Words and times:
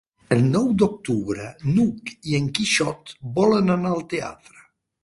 El 0.35 0.39
nou 0.53 0.63
d'octubre 0.83 1.45
n'Hug 1.75 2.15
i 2.33 2.35
en 2.41 2.51
Quixot 2.61 3.17
volen 3.39 3.77
anar 3.79 3.95
al 3.99 4.07
teatre. 4.17 4.61